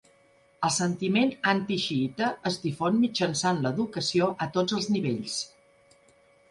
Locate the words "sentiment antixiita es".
0.77-2.57